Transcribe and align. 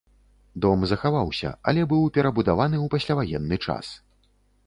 Дом 0.63 0.85
захаваўся, 0.91 1.51
але 1.71 1.83
быў 1.91 2.07
перабудаваны 2.17 2.77
ў 2.85 2.93
пасляваенны 2.97 3.57
час. 3.67 3.85